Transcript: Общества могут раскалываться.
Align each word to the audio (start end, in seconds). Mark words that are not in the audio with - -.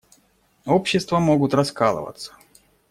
Общества 0.65 1.19
могут 1.19 1.53
раскалываться. 1.53 2.33